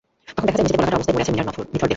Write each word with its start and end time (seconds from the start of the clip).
তখন 0.37 0.47
দেখা 0.47 0.61
যায়, 0.63 0.63
মেঝেতে 0.65 0.77
গলা 0.79 0.85
কাটা 0.87 0.97
অবস্থায় 0.97 1.13
পড়ে 1.15 1.23
আছে 1.25 1.31
মিনার 1.33 1.45
নিথর 1.47 1.65
দেহ। 1.73 1.81